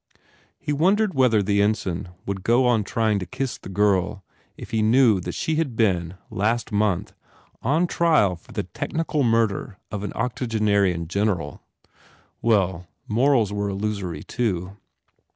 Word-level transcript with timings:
He 0.59 0.73
wondered 0.73 1.13
whether 1.13 1.43
the 1.43 1.61
ensign 1.61 2.09
would 2.25 2.43
go 2.43 2.65
on 2.65 2.83
trying 2.83 3.19
to 3.19 3.27
kiss 3.27 3.59
the 3.59 3.69
girl 3.69 4.23
if 4.57 4.71
he 4.71 4.81
knew 4.81 5.19
that 5.19 5.33
she 5.33 5.57
had 5.57 5.75
been, 5.75 6.15
last 6.31 6.71
month, 6.71 7.13
on 7.61 7.85
trial 7.85 8.35
for 8.35 8.51
the 8.51 8.63
techni 8.63 9.07
cal 9.07 9.21
murder 9.21 9.77
of 9.91 10.01
an 10.01 10.11
octogenerian 10.13 11.07
general. 11.07 11.61
Well, 12.41 12.61
I 12.61 12.71
M 12.71 12.77
ARGOT 12.77 12.87
morals 13.11 13.53
were 13.53 13.69
illusory, 13.69 14.23
too. 14.23 14.75